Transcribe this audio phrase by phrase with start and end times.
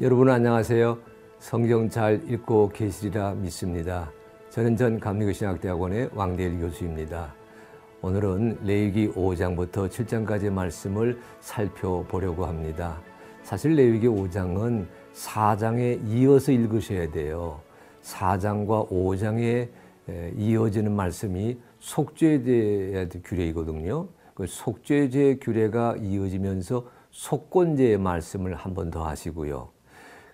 [0.00, 0.96] 여러분 안녕하세요.
[1.40, 4.12] 성경 잘 읽고 계시리라 믿습니다.
[4.48, 7.34] 저는 전 감리교신학대학원의 왕대일 교수입니다.
[8.00, 13.00] 오늘은 레위기 5장부터 7장까지 말씀을 살펴보려고 합니다.
[13.42, 17.60] 사실 레위기 5장은 4장에 이어서 읽으셔야 돼요.
[18.02, 19.68] 4장과 5장에
[20.36, 24.06] 이어지는 말씀이 속죄제의 규례이거든요.
[24.34, 29.76] 그 속죄제 규례가 이어지면서 속건제의 말씀을 한 번 더 하시고요.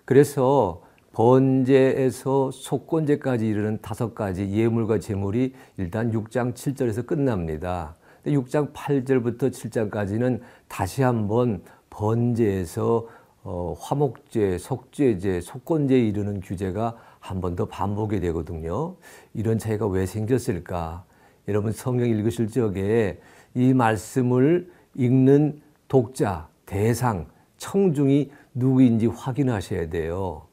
[0.05, 0.81] 그래서
[1.13, 7.95] 번제에서 속건제까지 이르는 다섯 가지 예물과 제물이 일단 6장 7절에서 끝납니다.
[8.25, 13.07] 6장 8절부터 7장까지는 다시 한번 번제에서
[13.43, 18.95] 어, 화목제, 속죄제, 속건제에 이르는 규제가 한 번 더 반복이 되거든요.
[19.33, 21.05] 이런 차이가 왜 생겼을까?
[21.47, 23.19] 여러분 성경 읽으실 적에
[23.53, 30.47] 이 말씀을 읽는 독자, 대상, 청중이 누구인지 확인하셔야 돼요.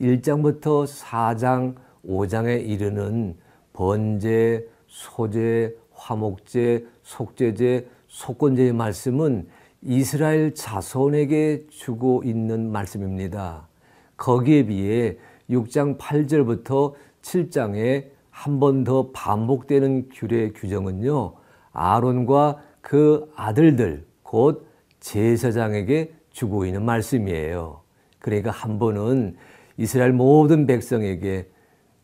[0.00, 1.74] 1장부터 4장,
[2.06, 3.36] 5장에 이르는
[3.72, 9.48] 번제, 소제, 화목제, 속죄제, 속건제의 말씀은
[9.82, 13.68] 이스라엘 자손에게 주고 있는 말씀입니다.
[14.16, 15.16] 거기에 비해
[15.50, 21.34] 6장 8절부터 7장에 한 번 더 반복되는 규례 규정은요.
[21.72, 24.66] 아론과 그 아들들 곧
[25.00, 27.80] 제사장에게 주고 있는 말씀이에요.
[28.18, 29.36] 그러니까 한 번은
[29.78, 31.48] 이스라엘 모든 백성에게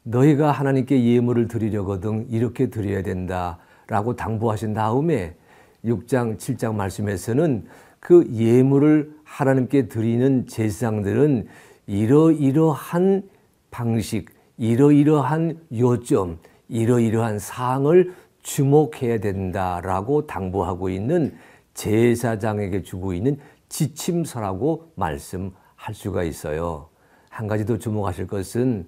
[0.05, 5.37] 너희가 하나님께 예물을 드리려거든 이렇게 드려야 된다라고 당부하신 다음에
[5.85, 7.67] 6장, 7장 말씀에서는
[8.01, 11.47] 그 예물을 하나님께 드리는 제사장들은
[11.87, 13.25] 이러이러한
[13.71, 16.39] 방식, 이러이러한 요점,
[16.71, 21.35] 이러이러한 사항을 주목해야 된다라고 당부하고 있는
[21.75, 23.39] 제사장에게 주고 있는
[23.73, 26.91] 지침서라고 말씀할 수가 있어요.
[27.31, 28.87] 한 가지 더 주목하실 것은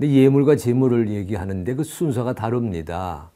[0.00, 3.32] 예물과 제물을 얘기하는데 그 순서가 다릅니다.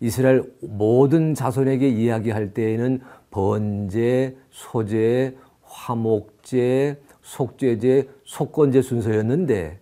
[0.00, 3.00] 이스라엘 모든 자손에게 이야기할 때에는
[3.30, 9.78] 번제, 소제, 화목제, 속죄제, 속건제 순서였는데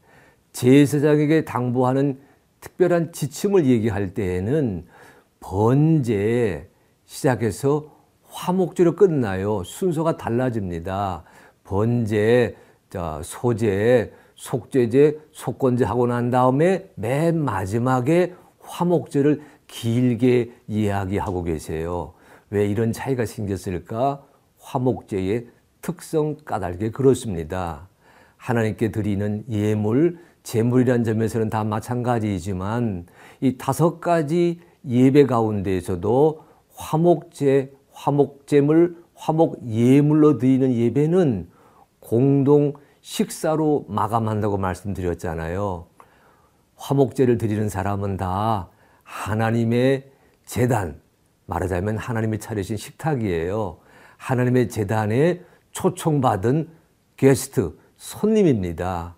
[0.53, 2.21] 제사장에게 당부하는
[2.61, 4.85] 특별한 지침을 얘기할 때에는
[5.41, 6.69] 번제
[7.07, 8.02] 시작해서
[8.33, 9.63] 화목제로 끝나요.
[9.63, 11.23] 순서가 달라집니다.
[11.65, 12.57] 번제,
[13.23, 22.15] 소제, 속죄제, 속건제 하고 난 다음에 맨 마지막에 화목제를 길게 이야기하고 계세요.
[22.51, 24.23] 왜 이런 차이가 생겼을까?
[24.59, 25.47] 화목제의
[25.83, 27.89] 특성 까닭에 그렇습니다.
[28.37, 33.07] 하나님께 드리는 예물, 제물이란 점에서는 다 마찬가지이지만
[33.41, 36.43] 이 다섯 가지 예배 가운데에서도
[36.75, 37.73] 화목제,
[38.03, 41.49] 화목제물, 화목 예물로 드리는 예배는
[42.01, 45.87] 공동 식사로 마감한다고 말씀드렸잖아요.
[46.75, 48.71] 화목제를 드리는 사람은 다
[49.05, 50.11] 하나님의
[50.45, 51.01] 재단,
[51.47, 53.79] 말하자면 하나님이 차리신 식탁이에요.
[54.17, 56.71] 하나님의 재단에 초청받은
[57.17, 59.17] 게스트, 손님입니다.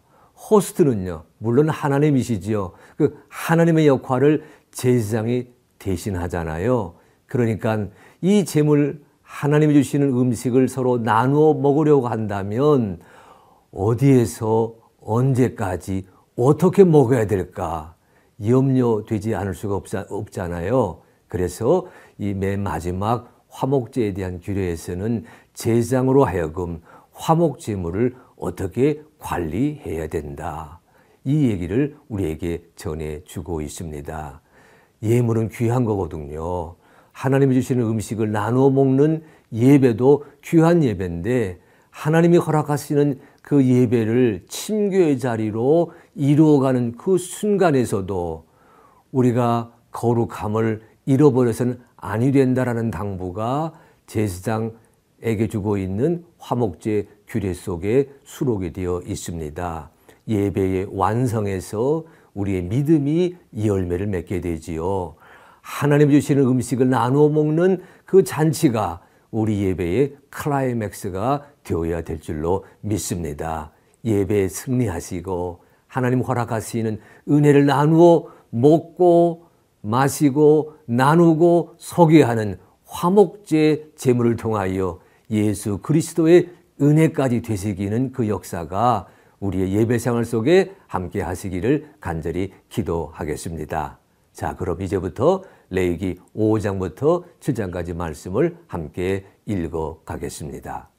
[0.51, 2.73] 호스트는요, 물론 하나님이시지요.
[2.99, 6.97] 그 하나님의 역할을 제사장이 대신하잖아요.
[7.27, 7.89] 그러니까
[8.25, 12.99] 이 재물 하나님이 주시는 음식을 서로 나누어 먹으려고 한다면
[13.71, 17.95] 어디에서 언제까지 어떻게 먹어야 될까
[18.43, 21.03] 염려되지 않을 수가 없잖아요.
[21.29, 21.87] 그래서
[22.17, 26.81] 이 맨 마지막 화목제에 대한 규례에서는 제장으로 하여금
[27.13, 30.81] 화목제물을 어떻게 관리해야 된다.
[31.25, 34.41] 이 얘기를 우리에게 전해주고 있습니다.
[35.03, 36.77] 예물은 귀한 거거든요.
[37.15, 41.61] 하나님이 주시는 음식을 나누어 먹는 예배도 귀한 예배인데
[41.91, 48.45] 하나님이 허락하시는 그 예배를 침교의 자리로 이루어가는 그 순간에서도
[49.13, 53.73] 우리가 거룩함을 잃어버려서는 아니 된다라는 당부가
[54.07, 59.91] 제사장에게 주고 있는 화목제 규례 속에 수록이 되어 있습니다.
[60.27, 62.05] 예배의 완성에서
[62.35, 65.15] 우리의 믿음이 이 열매를 맺게 되지요.
[65.65, 69.01] 하나님 주시는 음식을 나누어 먹는 그 잔치가
[69.31, 73.73] 우리 예배의 클라이맥스가 되어야 될 줄로 믿습니다.
[74.05, 77.01] 예배에 승리하시고 하나님 허락하시는
[77.31, 79.47] 은혜를 나누어 먹고
[79.81, 85.01] 마시고 나누고 소개하는 화목제 제물을 통하여
[85.31, 86.51] 예수 그리스도의
[86.83, 89.07] 은혜까지 되시기는 그 역사가
[89.41, 94.04] 우리의 예배 생활 속에 함께 하시기를 간절히 기도하겠습니다.
[94.35, 100.91] 자, 그럼 이제부터 레이기 5장부터 7장까지 말씀을 함께 읽어 가겠습니다.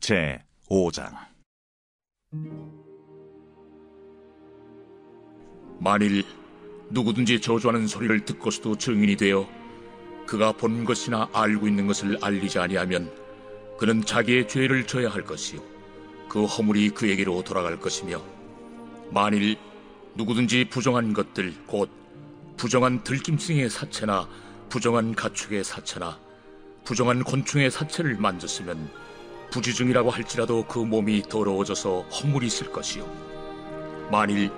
[0.00, 0.38] 제
[0.70, 1.10] 5장
[5.80, 6.24] 만일
[6.90, 9.48] 누구든지 저주하는 소리를 듣고서도 증인이 되어
[10.26, 13.12] 그가 본 것이나 알고 있는 것을 알리지 아니하면
[13.78, 15.60] 그는 자기의 죄를 져야 할 것이요
[16.28, 18.22] 그 허물이 그에게로 돌아갈 것이며
[19.10, 19.56] 만일
[20.16, 21.90] 누구든지 부정한 것들 곧
[22.56, 24.26] 부정한 들짐승의 사체나
[24.70, 26.18] 부정한 가축의 사체나
[26.84, 28.90] 부정한 곤충의 사체를 만졌으면
[29.50, 33.06] 부지중이라고 할지라도 그 몸이 더러워져서 허물이 있을 것이요.
[34.10, 34.50] 만일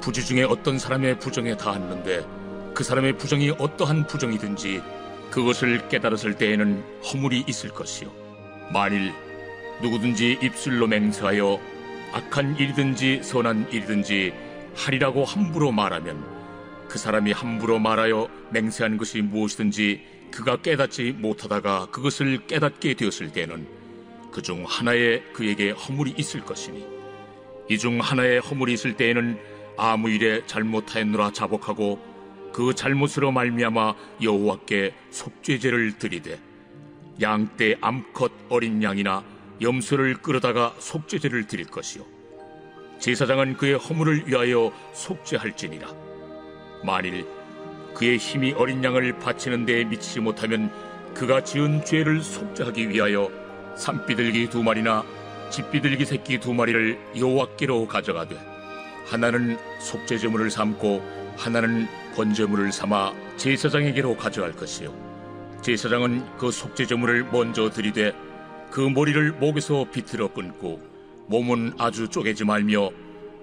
[0.00, 2.26] 부지 중에 어떤 사람의 부정에 닿았는데
[2.74, 4.82] 그 사람의 부정이 어떠한 부정이든지
[5.30, 8.10] 그것을 깨달았을 때에는 허물이 있을 것이요.
[8.72, 9.12] 만일
[9.82, 11.60] 누구든지 입술로 맹세하여
[12.12, 16.24] 악한 일이든지 선한 일이든지 하리라고 함부로 말하면
[16.88, 23.66] 그 사람이 함부로 말하여 맹세한 것이 무엇이든지 그가 깨닫지 못하다가 그것을 깨닫게 되었을 때는
[24.32, 26.86] 그 중 하나에 그에게 허물이 있을 것이니
[27.68, 29.38] 이 중 하나에 허물이 있을 때에는
[29.76, 32.00] 아무 일에 잘못하였노라 자복하고
[32.52, 36.38] 그 잘못으로 말미암아 여호와께 속죄제를 드리되
[37.20, 39.24] 양떼 암컷 어린 양이나
[39.60, 42.04] 염소를 끌어다가 속죄제를 드릴 것이요
[43.00, 45.88] 제사장은 그의 허물을 위하여 속죄할지니라.
[46.84, 47.26] 만일
[47.94, 50.70] 그의 힘이 어린 양을 바치는 데에 미치지 못하면
[51.14, 53.30] 그가 지은 죄를 속죄하기 위하여
[53.76, 55.04] 산비둘기 두 마리나
[55.50, 58.36] 집비둘기 새끼 두 마리를 여호와께로 가져가되
[59.06, 64.94] 하나는 속죄제물을 삼고 하나는 번제물을 삼아 제사장에게로 가져갈 것이요.
[65.62, 68.12] 제사장은 그 속죄제물을 먼저 들이되
[68.70, 70.89] 그 머리를 목에서 비틀어 끊고
[71.30, 72.90] 몸은 아주 쪼개지 말며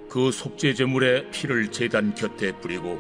[0.09, 2.99] 그 속죄 제물의 피를 제단 곁에 뿌리고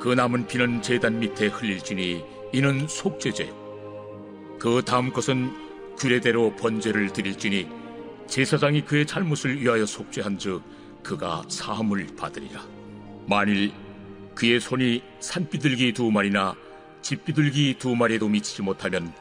[0.00, 5.52] 그 남은 피는 제단 밑에 흘릴지니 이는 속죄제요 그 다음 것은
[5.96, 7.68] 규례대로 번제를 드릴지니
[8.26, 10.62] 제사장이 그의 잘못을 위하여 속죄한즉
[11.04, 12.60] 그가 사함을 받으리라.
[13.26, 13.72] 만일
[14.34, 16.56] 그의 손이 산비둘기 두 마리나
[17.02, 19.12] 집비둘기 두 마리에도 미치지 못하면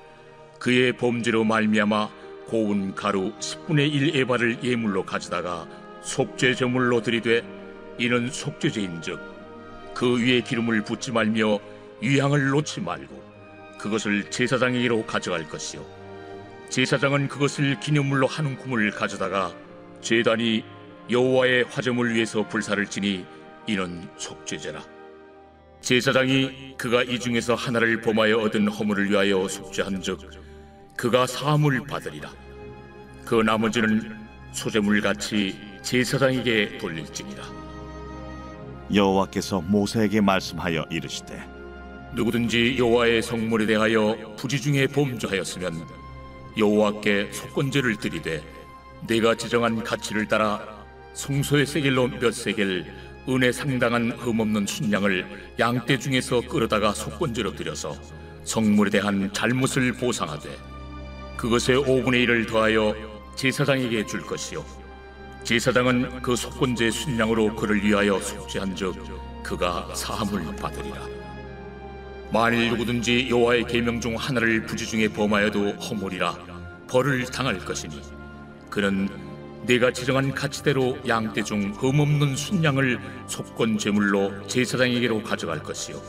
[0.60, 2.10] 그의 범죄로 말미암아
[2.48, 5.68] 고운 가루 10분의 1 에바를 예물로 가져다가
[6.02, 7.44] 속죄 제물로 드리되
[7.98, 9.20] 이는 속죄제인즉
[9.94, 11.60] 그 위에 기름을 붓지 말며
[12.02, 13.24] 유향을 놓지 말고
[13.80, 15.86] 그것을 제사장에게로 가져갈 것이요
[16.70, 19.54] 제사장은 그것을 기념물로 한 움큼을 가져다가
[20.02, 20.64] 제단이
[21.10, 23.26] 여호와의 화점을 위해서 불사를 지니
[23.66, 24.84] 이는 속죄제라.
[25.82, 30.47] 제사장이 그가 이 중에서 하나를 범하여 얻은 허물을 위하여 속죄한즉
[30.98, 32.32] 그가 사함을 받으리라.
[33.24, 34.18] 그 나머지는
[34.52, 37.44] 소재물 같이 제사장에게 돌릴지니라.
[38.94, 41.48] 여호와께서 모세에게 말씀하여 이르시되
[42.16, 45.86] 누구든지 여호와의 성물에 대하여 부지 중에 범죄하였으면
[46.58, 48.42] 여호와께 속건제를 드리되
[49.06, 50.60] 내가 지정한 가치를 따라
[51.14, 52.86] 성소의 세겔로 몇 세겔
[53.30, 57.94] 은혜 상당한 흠없는 순양을 양떼 중에서 끌어다가 속건제로 들여서
[58.46, 60.50] 성물에 대한 잘못을 보상하되
[61.38, 62.96] 그것의 5분의 1을 더하여
[63.36, 64.66] 제사장에게 줄 것이요.
[65.44, 70.98] 제사장은 그 속건제 순양으로 그를 위하여 속죄한즉 그가 사함을 받으리라.
[72.34, 76.36] 만일 누구든지 여호와의 계명 중 하나를 부지 중에 범하여도 허물이라
[76.90, 78.02] 벌을 당할 것이니
[78.70, 79.08] 그는
[79.66, 86.02] 내가 지정한 가치대로 양떼 중 흠없는 순양을 속건 제물로 제사장에게로 가져갈 것이요.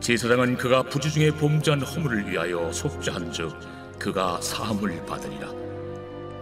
[0.00, 5.50] 제사장은 그가 부지 중에 범죄한 허물을 위하여 속죄한즉 그가 사함을 받으리라.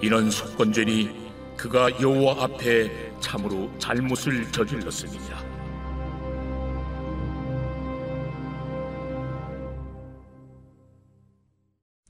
[0.00, 5.52] 이런 속건죄니 그가 여호와 앞에 참으로 잘못을 저질렀음이니라.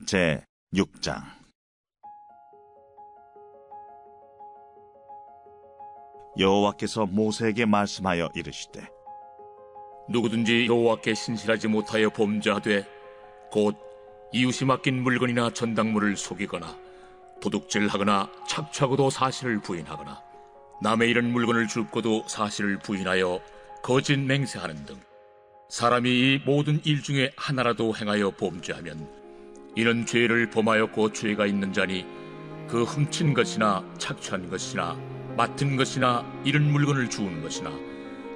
[0.05, 1.21] 제 6장.
[6.37, 8.87] 여호와께서 모세에게 말씀하여 이르시되
[10.09, 12.85] 누구든지 여호와께 신실하지 못하여 범죄하되
[13.51, 13.77] 곧
[14.35, 16.75] 이웃이 맡긴 물건이나 전당물을 속이거나
[17.39, 20.19] 도둑질하거나 착취하고도 사실을 부인하거나
[20.81, 23.39] 남의 이런 물건을 줍고도 사실을 부인하여
[23.83, 24.99] 거짓 맹세하는 등
[25.69, 29.07] 사람이 이 모든 일 중에 하나라도 행하여 범죄하면
[29.75, 32.03] 이는 죄를 범하였고 죄가 있는 자니
[32.67, 34.97] 그 훔친 것이나 착취한 것이나
[35.37, 37.69] 맡은 것이나 이런 물건을 주는 것이나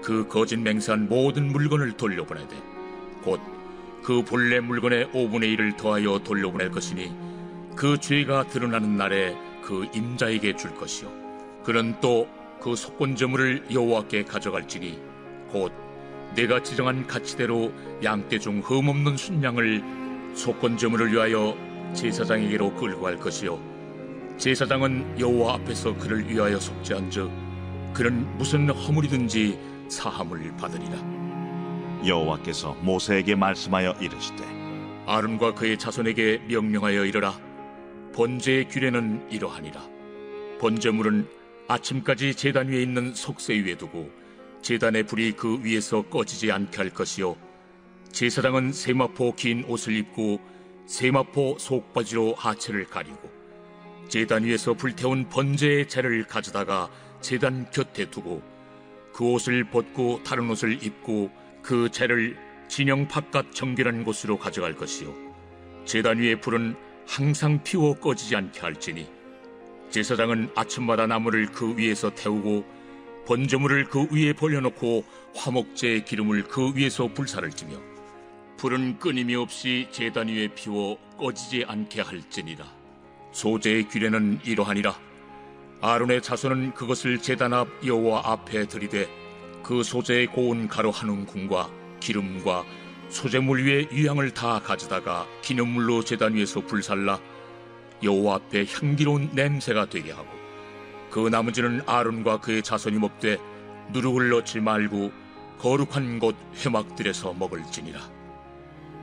[0.04, 2.56] 그 거짓 맹세한 모든 물건을 돌려보내되
[3.24, 3.42] 곧
[4.07, 7.11] 그 본래 물건의 5분의 1을 더하여 돌려보낼 것이니
[7.75, 11.11] 그 죄가 드러나는 날에 그 임자에게 줄 것이요
[11.63, 14.99] 그는 또 그 속건제물을 여호와께 가져갈지니
[15.49, 15.71] 곧
[16.35, 17.71] 내가 지정한 가치대로
[18.03, 19.83] 양떼 중 흠없는 순양을
[20.35, 21.57] 속건제물을 위하여
[21.93, 23.59] 제사장에게로 끌고 갈 것이요
[24.37, 27.31] 제사장은 여호와 앞에서 그를 위하여 속죄한즉
[27.93, 29.57] 그는 무슨 허물이든지
[29.89, 31.16] 사함을 받으리라.
[32.06, 34.44] 여호와께서 모세에게 말씀하여 이르시되
[35.06, 37.39] 아론과 그의 자손에게 명령하여 이르라.
[38.13, 39.82] 번제의 규례는 이러하니라.
[40.60, 41.27] 번제물은
[41.70, 44.12] 아침까지 제단 위에 있는 속세 위에 두고
[44.62, 47.38] 제단의 불이 그 위에서 꺼지지 않게 할 것이요.
[48.12, 50.42] 제사장은 세마포 긴 옷을 입고
[50.88, 53.30] 세마포 속바지로 하체를 가리고
[54.10, 56.89] 제단 위에서 불태운 번제의 재를 가져다가
[57.22, 58.42] 제단 곁에 두고
[59.13, 61.30] 그 옷을 벗고 다른 옷을 입고
[61.67, 62.38] 그 재를
[62.69, 65.13] 진영 바깥 정결한 곳으로 가져갈 것이요.
[65.83, 69.05] 제단 위의 불은 항상 피워 꺼지지 않게 할지니.
[69.89, 72.63] 제사장은 아침마다 나무를 그 위에서 태우고
[73.25, 75.03] 번제물을 그 위에 벌려놓고
[75.36, 77.81] 화목제의 기름을 그 위에서 불사를 찌며
[78.55, 82.65] 불은 끊임이 없이 제단 위에 피워 꺼지지 않게 할지니라.
[83.33, 84.97] 소제의 규례는 이러하니라.
[85.81, 89.26] 아론의 자손은 그것을 제단 앞 여호와 앞에 들이되
[89.67, 91.69] 그 소재의 고운 가루 한 움큼과
[92.00, 92.63] 기름과
[93.09, 97.19] 소재물 위에 유향을 다 가져다가 기념물로 제단 위에서 불살라
[98.01, 100.29] 여호와 앞에 향기로운 냄새가 되게 하고
[101.12, 103.39] 그 나머지는 아론과 그의 자손이 먹되
[103.91, 105.12] 누룩을 넣지 말고
[105.59, 108.00] 거룩한 곳 회막들에서 먹을지니라.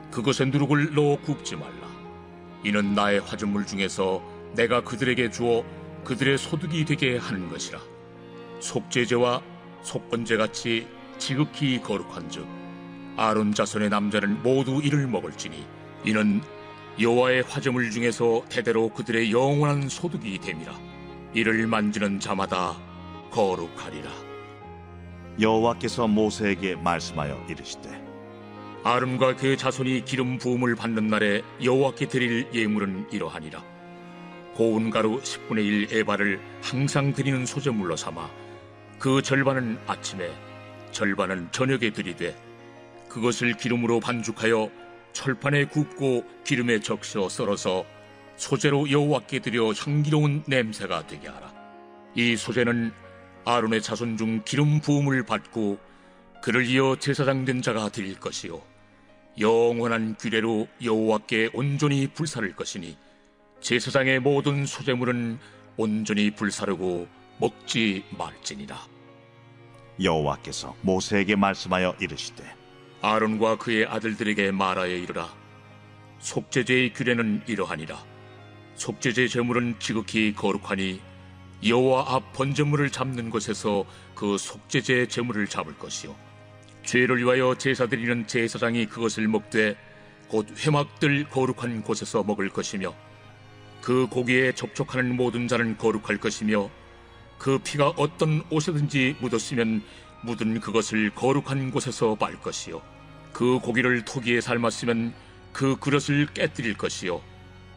[0.09, 1.87] 그것에 누룩을 넣어 굽지 말라.
[2.63, 4.23] 이는 나의 화전물 중에서
[4.55, 5.63] 내가 그들에게 주어
[6.05, 7.79] 그들의 소득이 되게 하는 것이라.
[8.61, 9.54] 속죄제와
[9.85, 10.87] 속건제 같이
[11.17, 12.45] 지극히 거룩한즉
[13.17, 15.65] 아론 자손의 남자는 모두 이를 먹을지니
[16.03, 16.41] 이는
[16.99, 20.73] 여호와의 화제물 중에서 대대로 그들의 영원한 소득이 됨이라.
[21.33, 22.77] 이를 만지는 자마다
[23.31, 24.09] 거룩하리라.
[25.39, 28.03] 여호와께서 모세에게 말씀하여 이르시되
[28.83, 33.63] 아론과 그의 자손이 기름 부음을 받는 날에 여호와께 드릴 예물은 이러하니라.
[34.53, 38.44] 고운 가루 10분의 1 에바를 항상 드리는 소재물로 삼아
[38.99, 40.31] 그 절반은 아침에
[40.91, 42.35] 절반은 저녁에 드리되
[43.09, 44.69] 그것을 기름으로 반죽하여
[45.13, 47.85] 철판에 굽고 기름에 적셔 썰어서
[48.37, 51.53] 소재로 여호와께 드려 향기로운 냄새가 되게 하라.
[52.15, 52.91] 이 소재는
[53.45, 55.77] 아론의 자손 중 기름 부음을 받고
[56.41, 58.61] 그를 이어 제사장 된 자가 드릴 것이요
[59.39, 62.97] 영원한 규례로 여호와께 온전히 불사를 것이니
[63.61, 65.39] 제사장의 모든 소재물은
[65.77, 68.77] 온전히 불사르고 먹지 말지니라.
[70.01, 72.43] 여호와께서 모세에게 말씀하여 이르시되
[73.01, 75.33] 아론과 그의 아들들에게 말하여 이르라.
[76.19, 78.03] 속죄제의 규례는 이러하니라.
[78.75, 81.01] 속죄제 제물은 지극히 거룩하니
[81.65, 86.15] 여호와 앞 번제물을 잡는 곳에서 그 속죄제 제물을 잡을 것이요.
[86.83, 89.75] 죄를 위하여 제사 드리는 제사장이 그것을 먹되
[90.27, 92.93] 곧 회막들 거룩한 곳에서 먹을 것이며
[93.81, 96.69] 그 고기에 접촉하는 모든 자는 거룩할 것이며
[97.37, 99.83] 그 피가 어떤 옷에든지 묻었으면
[100.21, 102.81] 묻은 그것을 거룩한 곳에서 말 것이요.
[103.33, 105.13] 그 고기를 토기에 삶았으면
[105.53, 107.21] 그 그릇을 깨뜨릴 것이요.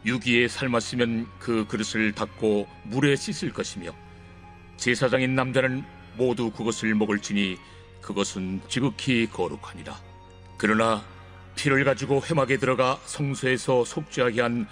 [0.05, 3.93] 유기에 삶았으면 그 그릇을 닦고 물에 씻을 것이며
[4.77, 5.85] 제사장인 남자는
[6.17, 7.57] 모두 그것을 먹을지니
[8.01, 9.97] 그것은 지극히 거룩하니라.
[10.57, 11.05] 그러나
[11.57, 14.67] 피를 가지고 회막에 들어가 성소에서 속죄하게 한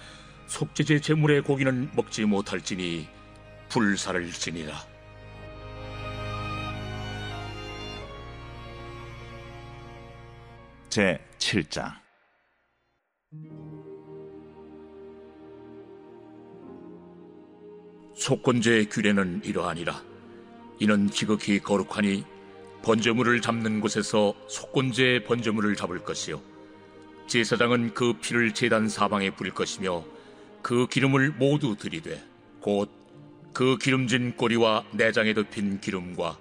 [0.47, 3.07] 속죄제 제물의 고기는 먹지 못할지니
[3.69, 4.73] 불사를 지니라.
[10.89, 11.93] 제 7장
[18.15, 20.03] 속건제의 규례는 이러하니라.
[20.79, 22.25] 이는 지극히 거룩하니
[22.81, 26.41] 번제물을 잡는 곳에서 속건제의 번제물을 잡을 것이요.
[27.27, 30.03] 제사장은 그 피를 제단 사방에 뿌릴 것이며
[30.61, 32.23] 그 기름을 모두 들이되
[32.59, 32.89] 곧
[33.57, 36.37] 그 기름진 꼬리와 내장에 덮인 기름과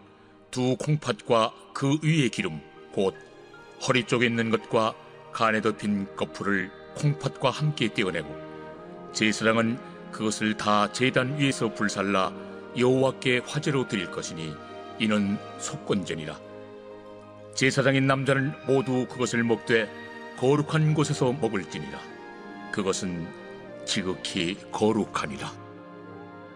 [0.51, 2.61] 두 콩팥과 그 위의 기름
[2.93, 3.15] 곧
[3.89, 4.93] 허리 쪽에 있는 것과
[5.33, 8.29] 간에 덮인 거풀을 콩팥과 함께 떼어내고
[9.15, 9.79] 제사장은
[10.13, 12.35] 그것을 다 제단 위에서 불살라
[12.77, 14.53] 여호와께 화제로 드릴 것이니
[14.99, 16.39] 이는 속건제니라.
[17.55, 19.89] 제사장인 남자는 모두 그것을 먹되
[20.37, 21.99] 거룩한 곳에서 먹을지니라.
[22.73, 23.27] 그것은
[23.87, 25.66] 지극히 거룩하니라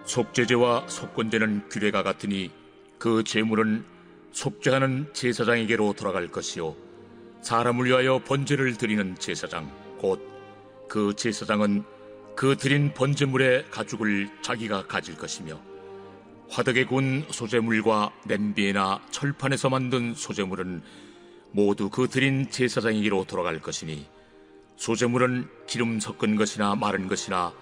[0.05, 2.51] 속죄제와 속건제는 규례가 같으니
[2.99, 3.85] 그 제물은
[4.33, 6.77] 속죄하는 제사장에게로 돌아갈 것이요.
[7.43, 10.31] 사람을 위하여 번제를 드리는 제사장 곧
[10.91, 11.85] 그 제사장은
[12.35, 15.61] 그 드린 번제물의 가죽을 자기가 가질 것이며
[16.49, 20.83] 화덕에 구운 소재물과 냄비나 철판에서 만든 소재물은
[21.53, 24.05] 모두 그 드린 제사장에게로 돌아갈 것이니
[24.77, 27.53] 소재물은 기름 섞은 것이나 마른 것이나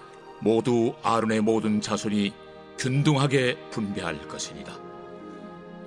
[0.40, 2.32] 모두 아론의 모든 자손이
[2.78, 4.72] 균등하게 분배할 것이니라.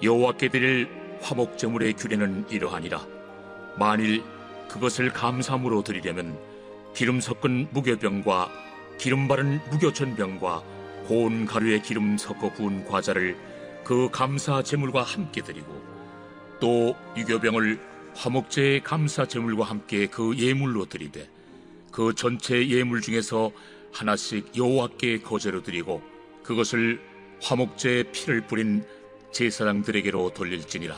[0.03, 0.89] 여호와께 드릴
[1.22, 3.05] 화목 제물의 규례는 이러하니라.
[3.77, 4.24] 만일
[4.67, 6.38] 그것을 감사함으로 드리려면
[6.93, 8.50] 기름 섞은 무교병과
[8.98, 10.63] 기름 바른 무교전병과
[11.08, 13.38] 고운 가루에 기름 섞어 부은 과자를
[13.84, 15.81] 그 감사 제물과 함께 드리고
[16.60, 17.79] 또 유교병을
[18.15, 21.27] 화목제의 감사 제물과 함께 그 예물로 드리되
[21.91, 23.51] 그 전체 예물 중에서
[23.91, 26.01] 하나씩 여호와께 거제로 드리고
[26.43, 27.01] 그것을
[27.41, 28.83] 화목제의 피를 뿌린
[29.31, 30.95] 제사장들에게로 돌릴지니라.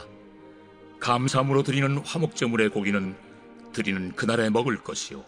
[0.99, 3.15] 감사함으로 드리는 화목제물의 고기는
[3.73, 5.23] 드리는 그날에 먹을 것이요.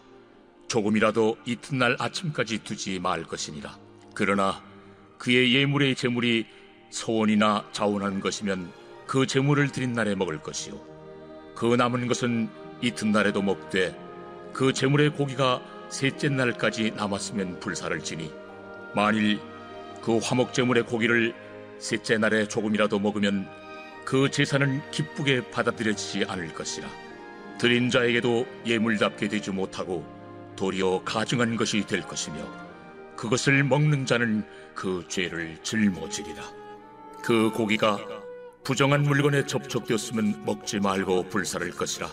[0.68, 3.78] 조금이라도 이튿날 아침까지 두지 말 것이니라.
[4.14, 4.62] 그러나
[5.18, 6.46] 그의 예물의 제물이
[6.90, 8.72] 소원이나 자원한 것이면
[9.06, 10.80] 그 제물을 드린 날에 먹을 것이요.
[11.54, 12.48] 그 남은 것은
[12.82, 13.96] 이튿날에도 먹되
[14.52, 18.32] 그 제물의 고기가 셋째 날까지 남았으면 불사를 지니
[18.94, 19.40] 만일
[20.02, 21.34] 그 화목 제물의 고기를
[21.78, 23.48] 셋째 날에 조금이라도 먹으면
[24.04, 26.88] 그 제사는 기쁘게 받아들여지지 않을 것이라.
[27.58, 30.06] 드린 자에게도 예물답게 되지 못하고
[30.56, 32.36] 도리어 가증한 것이 될 것이며
[33.16, 36.42] 그것을 먹는 자는 그 죄를 짊어지리라.
[37.22, 37.98] 그 고기가
[38.62, 42.08] 부정한 물건에 접촉되었으면 먹지 말고 불사를 것이라.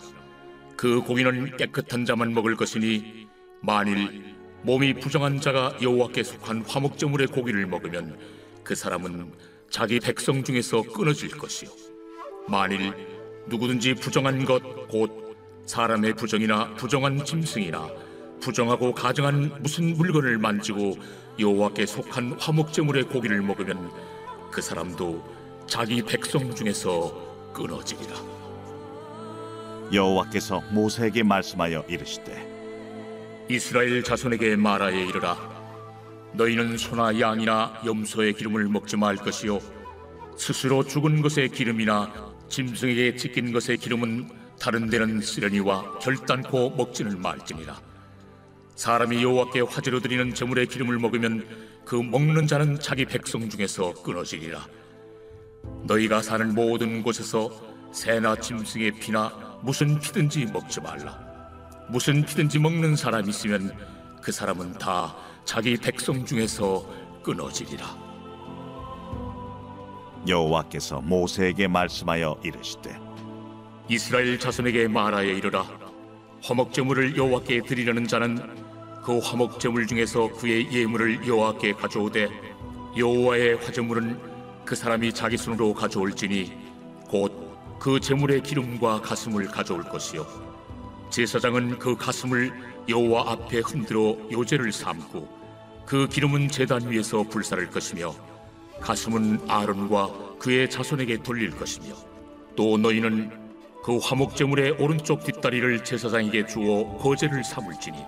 [0.75, 3.27] 그 고기는 깨끗한 자만 먹을 것이니
[3.65, 8.17] 만일 몸이 부정한 자가 여호와께 속한 화목제물의 고기를 먹으면
[8.63, 9.31] 그 사람은
[9.69, 11.69] 자기 백성 중에서 끊어질 것이요
[12.47, 12.93] 만일
[13.47, 14.61] 누구든지 부정한 것
[14.93, 15.23] 곧
[15.65, 17.89] 사람의 부정이나 부정한 짐승이나
[18.41, 20.97] 부정하고 가증한 무슨 물건을 만지고
[21.39, 23.89] 여호와께 속한 화목제물의 고기를 먹으면
[24.51, 25.23] 그 사람도
[25.65, 28.13] 자기 백성 중에서 끊어지리라.
[29.93, 32.52] 여호와께서 모세에게 말씀하여 이르시되
[33.49, 35.37] 이스라엘 자손에게 말하여 이르라.
[36.33, 39.59] 너희는 소나 양이나 염소의 기름을 먹지 말 것이요.
[40.37, 42.11] 스스로 죽은 것의 기름이나
[42.47, 44.29] 짐승에게 찢긴 것의 기름은
[44.59, 47.79] 다른 데는 쓰려니와 결단코 먹지는 말지니라.
[48.75, 51.45] 사람이 여호와께 화제로 드리는 제물의 기름을 먹으면
[51.85, 54.65] 그 먹는 자는 자기 백성 중에서 끊어지리라.
[55.83, 57.51] 너희가 사는 모든 곳에서
[57.91, 61.22] 새나 짐승의 피나 무슨 피든지 먹지 말라
[61.89, 63.71] 무슨 피든지 먹는 사람 있으면
[64.21, 65.15] 그 사람은 다
[65.45, 66.85] 자기 백성 중에서
[67.21, 67.85] 끊어지리라.
[70.27, 72.97] 여호와께서 모세에게 말씀하여 이르시되
[73.89, 75.65] 이스라엘 자손에게 말하여 이르라.
[76.41, 78.37] 화목제물을 여호와께 드리려는 자는
[79.03, 82.29] 그 화목제물 중에서 그의 예물을 여호와께 가져오되
[82.97, 86.53] 여호와의 화제물은 그 사람이 자기 손으로 가져올지니
[87.09, 87.43] 곧
[87.83, 90.25] 그 제물의 기름과 가슴을 가져올 것이요
[91.13, 92.51] 제사장은 그 가슴을
[92.89, 95.29] 여호와 앞에 흔들어 요제를 삼고
[95.85, 98.15] 그 기름은 제단 위에서 불사를 것이며
[98.81, 101.93] 가슴은 아론과 그의 자손에게 돌릴 것이며
[102.55, 103.29] 또 너희는
[103.83, 107.99] 그 화목제물의 오른쪽 뒷다리를 제사장에게 주어 거제를 삼을지니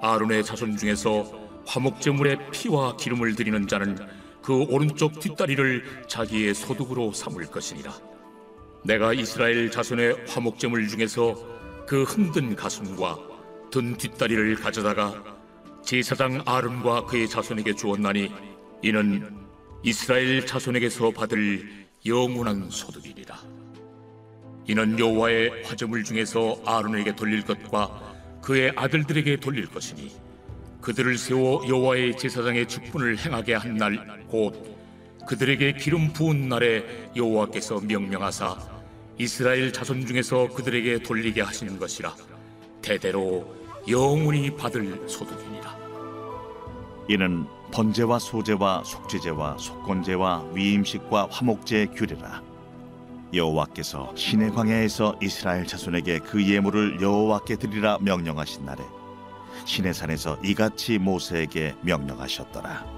[0.00, 1.28] 아론의 자손 중에서
[1.66, 3.98] 화목제물의 피와 기름을 드리는 자는
[4.42, 7.92] 그 오른쪽 뒷다리를 자기의 소득으로 삼을 것이니라.
[8.84, 11.57] 내가 이스라엘 자손의 화목제물 중에서
[11.88, 13.16] 그 흔든 가슴과
[13.70, 15.24] 든 뒷다리를 가져다가
[15.82, 18.30] 제사장 아름과 그의 자손에게 주었나니
[18.82, 19.34] 이는
[19.82, 23.38] 이스라엘 자손에게서 받을 영원한 소득이니라.
[24.66, 30.12] 이는 여호와의 화제물 중에서 아론에게 돌릴 것과 그의 아들들에게 돌릴 것이니
[30.82, 33.96] 그들을 세워 여호와의 제사장의 직분을 행하게 한 날
[34.28, 34.76] 곧
[35.26, 38.77] 그들에게 기름 부은 날에 여호와께서 명령하사
[39.18, 42.14] 이스라엘 자손 중에서 그들에게 돌리게 하시는 것이라
[42.80, 43.52] 대대로
[43.88, 45.76] 영원히 받을 소득이니라.
[47.08, 52.42] 이는 번제와 소제와 속죄제와 속건제와 위임식과 화목제의 규례라
[53.34, 58.82] 여호와께서 신의 광야에서 이스라엘 자손에게 그 예물을 여호와께 드리라 명령하신 날에
[59.64, 62.97] 신의 산에서 이같이 모세에게 명령하셨더라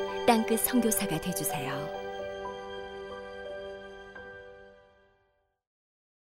[0.31, 2.00] 땅끝 선교사가 되주세요.